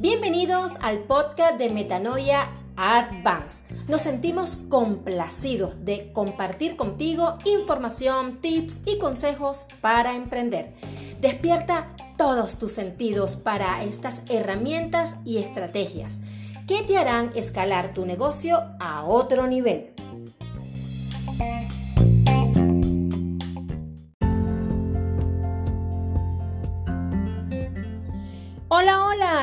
Bienvenidos 0.00 0.78
al 0.80 1.00
podcast 1.00 1.58
de 1.58 1.68
Metanoia 1.68 2.48
Advance. 2.76 3.66
Nos 3.88 4.00
sentimos 4.00 4.56
complacidos 4.56 5.84
de 5.84 6.12
compartir 6.14 6.76
contigo 6.76 7.36
información, 7.44 8.38
tips 8.38 8.80
y 8.86 8.98
consejos 8.98 9.66
para 9.82 10.14
emprender. 10.14 10.72
Despierta 11.20 11.94
todos 12.16 12.58
tus 12.58 12.72
sentidos 12.72 13.36
para 13.36 13.84
estas 13.84 14.22
herramientas 14.30 15.16
y 15.26 15.36
estrategias 15.38 16.20
que 16.66 16.82
te 16.82 16.96
harán 16.96 17.32
escalar 17.34 17.92
tu 17.92 18.06
negocio 18.06 18.62
a 18.80 19.04
otro 19.04 19.46
nivel. 19.46 19.92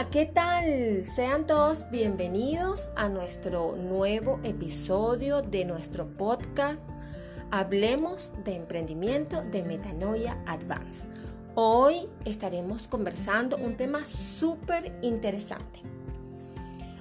¿Qué 0.04 0.26
tal? 0.26 1.06
Sean 1.06 1.48
todos 1.48 1.90
bienvenidos 1.90 2.92
a 2.98 3.08
nuestro 3.08 3.78
nuevo 3.78 4.42
episodio 4.44 5.42
de 5.42 5.64
nuestro 5.64 6.06
podcast 6.06 6.82
Hablemos 7.50 8.34
de 8.44 8.58
emprendimiento 8.58 9.42
de 9.44 9.64
Metanoia 9.64 10.38
Advance. 10.48 11.08
Hoy 11.56 12.10
estaremos 12.26 12.90
conversando 12.90 13.56
un 13.56 13.78
tema 13.78 14.04
súper 14.04 15.00
interesante. 15.02 15.80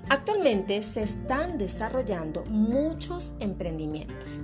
Actualmente 0.09 0.81
se 0.85 1.03
están 1.03 1.59
desarrollando 1.59 2.45
muchos 2.45 3.35
emprendimientos. 3.41 4.41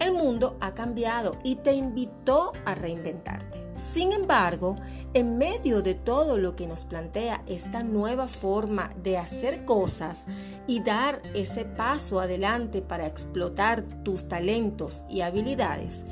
El 0.00 0.14
mundo 0.14 0.56
ha 0.60 0.74
cambiado 0.74 1.38
y 1.44 1.56
te 1.56 1.74
invitó 1.74 2.54
a 2.64 2.74
reinventarte. 2.74 3.63
Sin 3.74 4.12
embargo, 4.12 4.76
en 5.14 5.36
medio 5.36 5.82
de 5.82 5.94
todo 5.94 6.38
lo 6.38 6.54
que 6.54 6.68
nos 6.68 6.84
plantea 6.84 7.42
esta 7.46 7.82
nueva 7.82 8.28
forma 8.28 8.90
de 9.02 9.18
hacer 9.18 9.64
cosas 9.64 10.24
y 10.68 10.80
dar 10.80 11.20
ese 11.34 11.64
paso 11.64 12.20
adelante 12.20 12.82
para 12.82 13.06
explotar 13.06 13.82
tus 14.04 14.28
talentos 14.28 15.02
y 15.08 15.22
habilidades, 15.22 16.04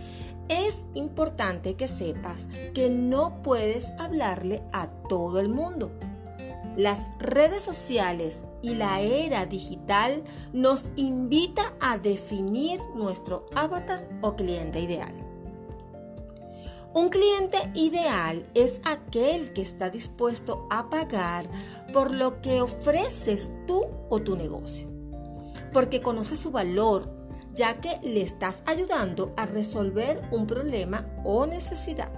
es 0.49 0.85
importante 0.95 1.77
que 1.77 1.87
sepas 1.87 2.49
que 2.75 2.91
no 2.91 3.43
puedes 3.43 3.93
hablarle 3.99 4.63
a 4.73 4.89
todo 5.09 5.39
el 5.39 5.49
mundo. 5.49 5.93
Las 6.77 7.07
redes 7.19 7.63
sociales 7.63 8.45
y 8.61 8.75
la 8.75 9.01
era 9.01 9.47
digital 9.47 10.25
nos 10.53 10.91
invita 10.97 11.75
a 11.81 11.99
definir 11.99 12.81
nuestro 12.95 13.47
avatar 13.55 14.09
o 14.21 14.35
cliente 14.35 14.81
ideal. 14.81 15.32
Un 16.95 17.09
cliente 17.09 17.57
ideal 17.75 18.47
es 18.55 18.83
aquel 18.85 19.55
que 19.55 19.63
está 19.63 19.89
dispuesto 19.89 20.67
a 20.69 20.91
pagar 20.91 21.47
por 21.95 22.13
lo 22.13 22.43
que 22.43 22.61
ofreces 22.61 23.51
tú 23.67 23.87
o 24.11 24.21
tu 24.21 24.37
negocio, 24.37 24.89
porque 25.73 26.03
conoce 26.03 26.37
su 26.37 26.51
valor, 26.51 27.11
ya 27.55 27.81
que 27.81 27.99
le 28.03 28.21
estás 28.21 28.63
ayudando 28.67 29.33
a 29.39 29.47
resolver 29.47 30.21
un 30.33 30.47
problema 30.47 31.07
o 31.25 31.47
necesidad. 31.47 32.13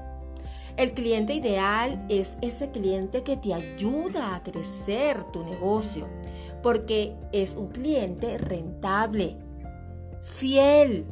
El 0.77 0.92
cliente 0.92 1.34
ideal 1.34 2.05
es 2.08 2.36
ese 2.42 2.72
cliente 2.72 3.22
que 3.22 3.36
te 3.36 3.55
ayuda 3.55 4.34
a 4.34 4.42
crecer 4.42 5.22
tu 5.30 5.45
negocio, 5.45 6.08
porque 6.64 7.14
es 7.30 7.55
un 7.55 7.69
cliente 7.69 8.39
rentable, 8.39 9.36
fiel, 10.20 11.06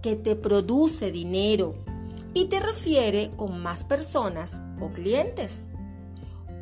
que 0.00 0.14
te 0.14 0.36
produce 0.36 1.10
dinero 1.10 1.74
y 2.34 2.46
te 2.46 2.60
refiere 2.60 3.30
con 3.36 3.60
más 3.60 3.84
personas 3.84 4.60
o 4.80 4.90
clientes. 4.90 5.66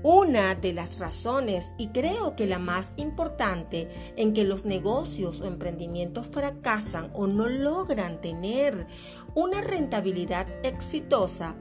Una 0.05 0.55
de 0.55 0.73
las 0.73 1.01
razones, 1.01 1.75
y 1.77 1.89
creo 1.89 2.37
que 2.37 2.47
la 2.47 2.61
más 2.61 2.95
importante, 2.97 3.89
en 4.17 4.33
que 4.33 4.45
los 4.45 4.65
negocios 4.65 5.41
o 5.41 5.47
emprendimientos 5.47 6.29
fracasan 6.29 7.11
o 7.15 7.27
no 7.27 7.49
logran 7.49 8.21
tener 8.21 8.87
una 9.35 9.61
rentabilidad 9.61 10.47
exitosa 10.65 11.57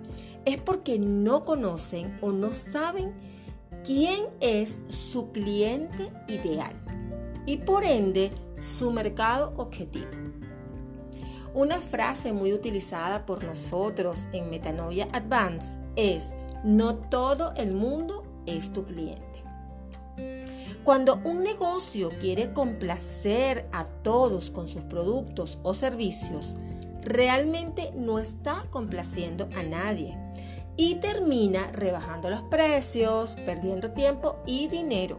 es 0.46 0.58
porque 0.58 1.00
no 1.00 1.46
conocen 1.46 2.18
o 2.22 2.32
no 2.32 2.54
saben 2.54 3.14
quién 3.84 4.26
es 4.40 4.82
su 4.88 5.32
cliente 5.32 6.12
ideal 6.28 6.74
y 7.48 7.58
por 7.58 7.84
ende 7.86 8.32
su 8.60 8.92
mercado 8.92 9.54
objetivo. 9.58 10.27
Una 11.58 11.82
frase 11.82 12.34
muy 12.34 12.54
utilizada 12.54 13.26
por 13.26 13.44
nosotros 13.44 14.28
en 14.32 14.52
Metanoia 14.52 15.08
Advance 15.12 15.80
es, 15.96 16.36
no 16.64 16.98
todo 16.98 17.52
el 17.56 17.74
mundo 17.74 18.24
es 18.46 18.72
tu 18.72 18.86
cliente. 18.86 19.44
Cuando 20.84 21.20
un 21.24 21.42
negocio 21.42 22.12
quiere 22.20 22.54
complacer 22.54 23.68
a 23.72 23.86
todos 23.86 24.52
con 24.52 24.68
sus 24.68 24.84
productos 24.84 25.58
o 25.64 25.74
servicios, 25.74 26.54
realmente 27.02 27.92
no 27.96 28.20
está 28.20 28.64
complaciendo 28.70 29.50
a 29.58 29.64
nadie 29.64 30.16
y 30.76 31.00
termina 31.00 31.72
rebajando 31.72 32.30
los 32.30 32.44
precios, 32.44 33.32
perdiendo 33.48 33.94
tiempo 33.94 34.36
y 34.46 34.68
dinero. 34.68 35.18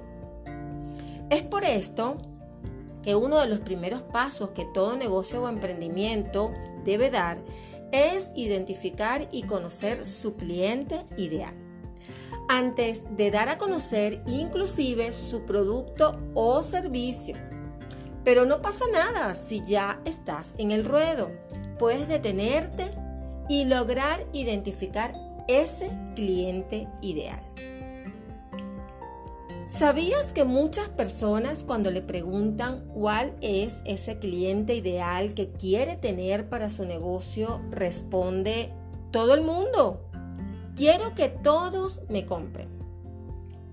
Es 1.30 1.42
por 1.42 1.64
esto 1.64 2.37
que 3.08 3.14
uno 3.14 3.40
de 3.40 3.48
los 3.48 3.60
primeros 3.60 4.02
pasos 4.02 4.50
que 4.50 4.66
todo 4.66 4.94
negocio 4.94 5.42
o 5.42 5.48
emprendimiento 5.48 6.52
debe 6.84 7.08
dar 7.08 7.38
es 7.90 8.32
identificar 8.34 9.26
y 9.32 9.44
conocer 9.44 10.04
su 10.04 10.36
cliente 10.36 11.06
ideal. 11.16 11.54
Antes 12.50 13.04
de 13.16 13.30
dar 13.30 13.48
a 13.48 13.56
conocer 13.56 14.22
inclusive 14.26 15.14
su 15.14 15.46
producto 15.46 16.20
o 16.34 16.62
servicio. 16.62 17.34
Pero 18.24 18.44
no 18.44 18.60
pasa 18.60 18.84
nada 18.92 19.34
si 19.34 19.62
ya 19.64 20.02
estás 20.04 20.52
en 20.58 20.70
el 20.70 20.84
ruedo. 20.84 21.30
Puedes 21.78 22.08
detenerte 22.08 22.90
y 23.48 23.64
lograr 23.64 24.26
identificar 24.34 25.14
ese 25.48 25.88
cliente 26.14 26.86
ideal. 27.00 27.40
¿Sabías 29.68 30.32
que 30.32 30.44
muchas 30.44 30.88
personas 30.88 31.62
cuando 31.62 31.90
le 31.90 32.00
preguntan 32.00 32.88
cuál 32.94 33.36
es 33.42 33.82
ese 33.84 34.18
cliente 34.18 34.74
ideal 34.74 35.34
que 35.34 35.50
quiere 35.50 35.96
tener 35.96 36.48
para 36.48 36.70
su 36.70 36.86
negocio, 36.86 37.60
responde 37.70 38.72
todo 39.10 39.34
el 39.34 39.42
mundo? 39.42 40.08
Quiero 40.74 41.14
que 41.14 41.28
todos 41.28 42.00
me 42.08 42.24
compren. 42.24 42.70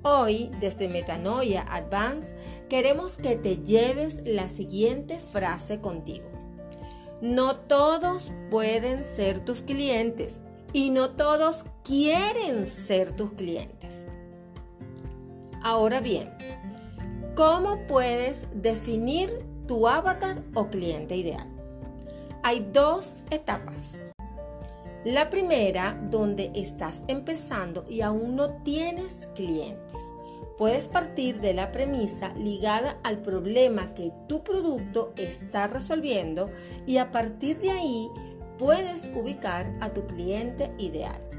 Hoy, 0.03 0.51
desde 0.59 0.89
Metanoia 0.89 1.61
Advance, 1.61 2.35
queremos 2.69 3.17
que 3.17 3.37
te 3.37 3.63
lleves 3.63 4.21
la 4.25 4.49
siguiente 4.49 5.17
frase 5.19 5.79
contigo. 5.79 6.29
No 7.21 7.55
todos 7.55 8.33
pueden 8.51 9.05
ser 9.05 9.45
tus 9.45 9.61
clientes, 9.61 10.41
y 10.73 10.89
no 10.89 11.11
todos 11.11 11.63
quieren 11.85 12.67
ser 12.67 13.15
tus 13.15 13.31
clientes. 13.31 14.05
Ahora 15.65 15.99
bien, 15.99 16.29
¿cómo 17.33 17.87
puedes 17.87 18.47
definir 18.53 19.31
tu 19.67 19.87
avatar 19.87 20.43
o 20.53 20.67
cliente 20.67 21.15
ideal? 21.15 21.49
Hay 22.43 22.69
dos 22.71 23.21
etapas. 23.31 23.93
La 25.05 25.31
primera, 25.31 25.99
donde 26.11 26.51
estás 26.53 27.03
empezando 27.07 27.83
y 27.89 28.01
aún 28.01 28.35
no 28.35 28.61
tienes 28.61 29.27
clientes. 29.33 29.97
Puedes 30.55 30.87
partir 30.87 31.41
de 31.41 31.55
la 31.55 31.71
premisa 31.71 32.31
ligada 32.35 32.99
al 33.01 33.23
problema 33.23 33.95
que 33.95 34.13
tu 34.29 34.43
producto 34.43 35.13
está 35.17 35.65
resolviendo 35.65 36.51
y 36.85 36.97
a 36.97 37.09
partir 37.09 37.57
de 37.57 37.71
ahí 37.71 38.07
puedes 38.59 39.09
ubicar 39.15 39.75
a 39.81 39.89
tu 39.89 40.05
cliente 40.05 40.71
ideal. 40.77 41.34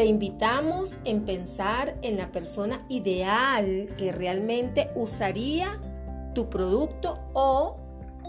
Te 0.00 0.06
invitamos 0.06 0.96
en 1.04 1.26
pensar 1.26 1.98
en 2.00 2.16
la 2.16 2.32
persona 2.32 2.86
ideal 2.88 3.86
que 3.98 4.12
realmente 4.12 4.90
usaría 4.94 5.78
tu 6.34 6.48
producto 6.48 7.18
o 7.34 7.76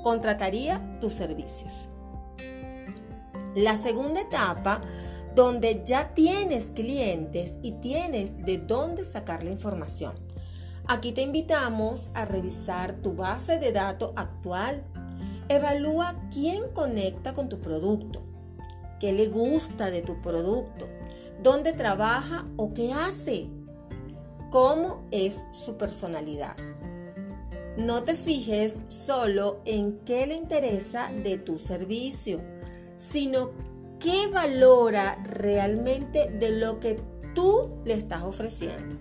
contrataría 0.03 0.99
tus 0.99 1.13
servicios. 1.13 1.71
La 3.55 3.77
segunda 3.77 4.19
etapa, 4.19 4.81
donde 5.33 5.81
ya 5.85 6.13
tienes 6.13 6.71
clientes 6.71 7.53
y 7.61 7.71
tienes 7.79 8.37
de 8.43 8.57
dónde 8.57 9.05
sacar 9.05 9.45
la 9.45 9.51
información. 9.51 10.15
Aquí 10.89 11.13
te 11.13 11.21
invitamos 11.21 12.11
a 12.13 12.25
revisar 12.25 12.95
tu 12.95 13.15
base 13.15 13.59
de 13.59 13.71
datos 13.71 14.11
actual 14.17 14.83
Evalúa 15.47 16.15
quién 16.33 16.63
conecta 16.73 17.31
con 17.31 17.47
tu 17.47 17.61
producto, 17.61 18.21
qué 18.99 19.13
le 19.13 19.27
gusta 19.27 19.89
de 19.89 20.01
tu 20.01 20.21
producto, 20.21 20.89
dónde 21.41 21.73
trabaja 21.73 22.45
o 22.57 22.73
qué 22.73 22.93
hace, 22.93 23.49
cómo 24.49 25.07
es 25.11 25.43
su 25.51 25.77
personalidad. 25.77 26.55
No 27.77 28.03
te 28.03 28.15
fijes 28.15 28.81
solo 28.87 29.61
en 29.65 29.99
qué 29.99 30.27
le 30.27 30.35
interesa 30.35 31.09
de 31.23 31.37
tu 31.37 31.57
servicio, 31.57 32.41
sino 32.95 33.51
qué 33.99 34.27
valora 34.27 35.21
realmente 35.23 36.29
de 36.29 36.51
lo 36.51 36.79
que 36.79 36.99
tú 37.33 37.71
le 37.85 37.93
estás 37.93 38.23
ofreciendo. 38.23 38.97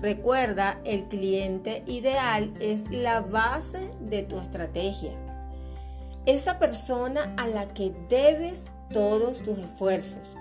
Recuerda, 0.00 0.80
el 0.84 1.08
cliente 1.08 1.82
ideal 1.86 2.52
es 2.60 2.90
la 2.90 3.20
base 3.20 3.90
de 4.00 4.22
tu 4.22 4.38
estrategia. 4.38 5.12
Esa 6.26 6.58
persona 6.58 7.34
a 7.36 7.46
la 7.46 7.68
que 7.68 7.92
debes 8.08 8.70
todos 8.92 9.42
tus 9.42 9.58
esfuerzos, 9.58 10.36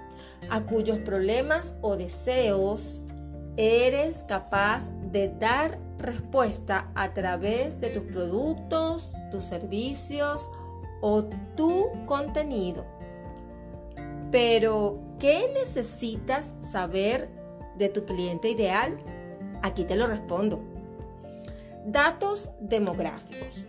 a 0.50 0.62
cuyos 0.62 1.00
problemas 1.00 1.76
o 1.82 1.96
deseos 1.96 3.04
eres 3.58 4.24
capaz 4.28 4.90
de 5.12 5.30
dar 5.30 5.80
respuesta 5.98 6.92
a 6.96 7.14
través 7.14 7.80
de 7.80 7.90
tus 7.90 8.04
productos, 8.04 9.12
tus 9.32 9.44
servicios 9.44 10.50
o 11.02 11.24
tu 11.56 11.88
contenido. 12.06 12.86
Pero, 14.32 15.00
¿qué 15.20 15.50
necesitas 15.54 16.54
saber 16.60 17.30
de 17.78 17.90
tu 17.90 18.06
cliente 18.06 18.50
ideal? 18.50 18.98
Aquí 19.62 19.86
te 19.86 19.96
lo 19.96 20.08
respondo. 20.08 20.60
Datos 21.86 22.50
demográficos. 22.60 23.64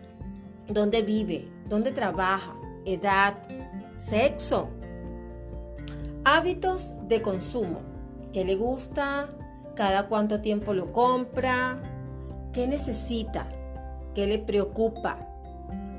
¿Dónde 0.69 1.03
vive? 1.03 1.49
¿Dónde 1.69 1.93
trabaja? 1.93 2.55
Edad, 2.85 3.37
sexo. 3.94 4.69
Hábitos 6.31 6.93
de 7.09 7.23
consumo. 7.23 7.81
¿Qué 8.35 8.45
le 8.45 8.55
gusta? 8.55 9.31
¿Cada 9.75 10.09
cuánto 10.09 10.43
tiempo 10.43 10.75
lo 10.75 10.93
compra? 10.93 11.81
¿Qué 12.53 12.67
necesita? 12.67 13.49
¿Qué 14.15 14.27
le 14.27 14.39
preocupa? 14.39 15.19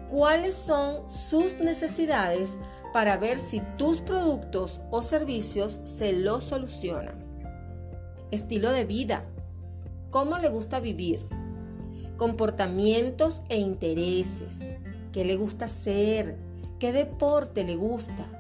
¿Cuáles 0.08 0.54
son 0.54 1.10
sus 1.10 1.58
necesidades 1.58 2.60
para 2.94 3.18
ver 3.18 3.40
si 3.40 3.64
tus 3.76 4.04
productos 4.04 4.82
o 4.92 5.02
servicios 5.02 5.80
se 5.84 6.14
lo 6.14 6.42
solucionan? 6.42 7.26
Estilo 8.30 8.72
de 8.72 8.86
vida. 8.86 9.26
¿Cómo 10.12 10.38
le 10.38 10.50
gusta 10.50 10.80
vivir? 10.80 11.26
Comportamientos 12.18 13.42
e 13.50 13.58
intereses. 13.58 14.60
¿Qué 15.12 15.26
le 15.26 15.38
gusta 15.38 15.66
hacer? 15.66 16.38
¿Qué 16.78 16.92
deporte 16.92 17.64
le 17.64 17.76
gusta? 17.76 18.39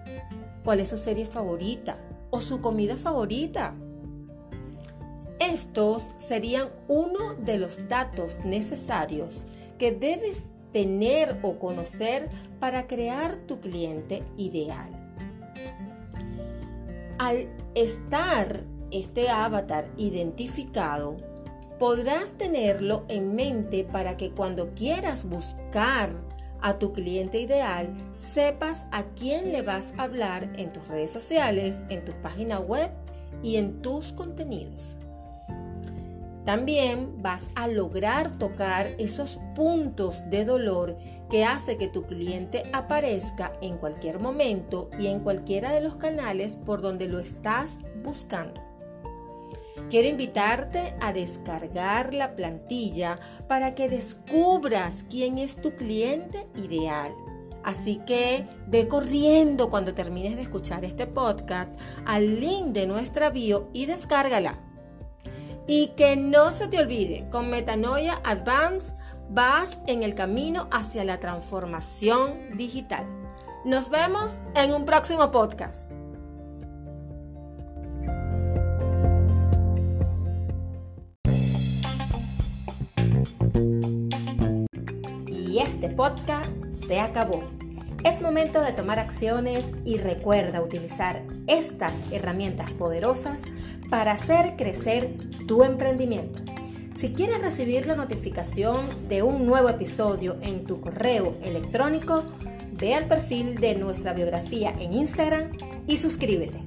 ¿Cuál 0.63 0.79
es 0.79 0.89
su 0.89 0.97
serie 0.97 1.25
favorita? 1.25 1.97
¿O 2.31 2.41
su 2.41 2.61
comida 2.61 2.95
favorita? 2.95 3.75
Estos 5.39 6.09
serían 6.17 6.69
uno 6.88 7.33
de 7.35 7.57
los 7.57 7.88
datos 7.88 8.39
necesarios 8.44 9.44
que 9.77 9.91
debes 9.91 10.51
tener 10.71 11.39
o 11.41 11.57
conocer 11.57 12.29
para 12.59 12.88
crear 12.88 13.38
tu 13.47 13.59
cliente 13.59 14.23
ideal. 14.38 14.91
Al 17.17 17.50
estar 17.75 18.63
este 18.91 19.29
avatar 19.29 19.89
identificado, 19.97 21.17
podrás 21.79 22.33
tenerlo 22.33 23.06
en 23.07 23.35
mente 23.35 23.83
para 23.85 24.17
que 24.17 24.31
cuando 24.31 24.73
quieras 24.73 25.23
buscar 25.23 26.11
a 26.61 26.79
tu 26.79 26.94
cliente 26.94 27.39
ideal, 27.39 27.89
sepas 28.17 28.85
a 28.91 29.03
quién 29.03 29.51
le 29.51 29.61
vas 29.61 29.94
a 29.97 30.03
hablar 30.03 30.50
en 30.57 30.71
tus 30.73 30.88
redes 30.88 31.11
sociales, 31.11 31.85
en 31.89 32.06
tu 32.06 32.13
página 32.21 32.59
web 32.59 32.91
y 33.44 33.57
en 33.57 33.81
tus 33.81 34.13
contenidos. 34.13 34.95
También 36.45 37.21
vas 37.21 37.51
a 37.56 37.67
lograr 37.67 38.38
tocar 38.39 38.88
esos 38.97 39.39
puntos 39.53 40.23
de 40.29 40.45
dolor 40.45 40.97
que 41.29 41.45
hace 41.45 41.77
que 41.77 41.88
tu 41.88 42.07
cliente 42.07 42.63
aparezca 42.73 43.53
en 43.61 43.77
cualquier 43.77 44.19
momento 44.19 44.89
y 44.97 45.07
en 45.07 45.19
cualquiera 45.19 45.71
de 45.71 45.81
los 45.81 45.97
canales 45.97 46.56
por 46.56 46.81
donde 46.81 47.07
lo 47.07 47.19
estás 47.19 47.77
buscando. 48.03 48.69
Quiero 49.89 50.07
invitarte 50.07 50.95
a 51.01 51.13
descargar 51.13 52.13
la 52.13 52.35
plantilla 52.35 53.19
para 53.47 53.75
que 53.75 53.89
descubras 53.89 55.05
quién 55.09 55.37
es 55.37 55.55
tu 55.55 55.75
cliente 55.75 56.47
ideal. 56.55 57.13
Así 57.63 57.97
que 58.05 58.47
ve 58.67 58.87
corriendo 58.87 59.69
cuando 59.69 59.93
termines 59.93 60.35
de 60.35 60.43
escuchar 60.43 60.85
este 60.85 61.07
podcast 61.07 61.73
al 62.05 62.39
link 62.39 62.67
de 62.67 62.87
nuestra 62.87 63.29
bio 63.29 63.69
y 63.73 63.85
descárgala. 63.85 64.59
Y 65.67 65.89
que 65.89 66.15
no 66.15 66.51
se 66.51 66.67
te 66.67 66.79
olvide, 66.79 67.29
con 67.29 67.49
Metanoia 67.49 68.19
Advance 68.23 68.95
vas 69.29 69.79
en 69.87 70.03
el 70.03 70.15
camino 70.15 70.67
hacia 70.71 71.03
la 71.03 71.19
transformación 71.19 72.57
digital. 72.57 73.05
Nos 73.65 73.89
vemos 73.89 74.37
en 74.55 74.73
un 74.73 74.85
próximo 74.85 75.31
podcast. 75.31 75.91
Y 85.49 85.57
este 85.57 85.89
podcast 85.89 86.47
se 86.63 86.99
acabó. 86.99 87.43
Es 88.03 88.21
momento 88.21 88.61
de 88.61 88.71
tomar 88.71 88.99
acciones 88.99 89.73
y 89.83 89.97
recuerda 89.97 90.61
utilizar 90.61 91.23
estas 91.47 92.05
herramientas 92.11 92.75
poderosas 92.75 93.41
para 93.89 94.11
hacer 94.11 94.53
crecer 94.57 95.11
tu 95.47 95.63
emprendimiento. 95.63 96.43
Si 96.93 97.13
quieres 97.13 97.41
recibir 97.41 97.87
la 97.87 97.95
notificación 97.95 99.09
de 99.09 99.23
un 99.23 99.47
nuevo 99.47 99.69
episodio 99.69 100.37
en 100.43 100.65
tu 100.65 100.81
correo 100.81 101.33
electrónico, 101.43 102.25
ve 102.73 102.93
al 102.93 103.07
perfil 103.07 103.55
de 103.55 103.73
nuestra 103.73 104.13
biografía 104.13 104.71
en 104.79 104.93
Instagram 104.93 105.49
y 105.87 105.97
suscríbete. 105.97 106.63